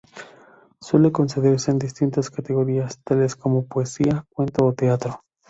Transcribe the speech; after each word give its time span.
Suele 0.81 1.11
concederse 1.11 1.69
en 1.69 1.77
distintas 1.77 2.31
categorías, 2.31 2.97
tales 3.03 3.35
como 3.35 3.67
poesía, 3.67 4.25
cuento 4.31 4.65
o 4.65 4.73
teatro. 4.73 5.21